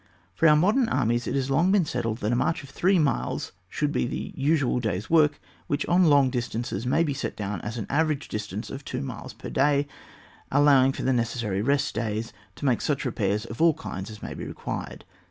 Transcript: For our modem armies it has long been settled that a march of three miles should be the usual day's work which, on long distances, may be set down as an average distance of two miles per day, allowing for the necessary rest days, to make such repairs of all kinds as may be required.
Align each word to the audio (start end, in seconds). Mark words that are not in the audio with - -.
For 0.33 0.47
our 0.47 0.55
modem 0.55 0.89
armies 0.89 1.27
it 1.27 1.35
has 1.35 1.51
long 1.51 1.71
been 1.71 1.85
settled 1.85 2.17
that 2.21 2.31
a 2.31 2.35
march 2.35 2.63
of 2.63 2.71
three 2.71 2.97
miles 2.97 3.51
should 3.69 3.91
be 3.91 4.07
the 4.07 4.33
usual 4.35 4.79
day's 4.79 5.11
work 5.11 5.39
which, 5.67 5.85
on 5.85 6.05
long 6.05 6.31
distances, 6.31 6.87
may 6.87 7.03
be 7.03 7.13
set 7.13 7.35
down 7.35 7.61
as 7.61 7.77
an 7.77 7.85
average 7.87 8.27
distance 8.27 8.71
of 8.71 8.83
two 8.83 9.03
miles 9.03 9.33
per 9.33 9.51
day, 9.51 9.87
allowing 10.51 10.91
for 10.91 11.03
the 11.03 11.13
necessary 11.13 11.61
rest 11.61 11.93
days, 11.93 12.33
to 12.55 12.65
make 12.65 12.81
such 12.81 13.05
repairs 13.05 13.45
of 13.45 13.61
all 13.61 13.75
kinds 13.75 14.09
as 14.09 14.23
may 14.23 14.33
be 14.33 14.43
required. 14.43 15.05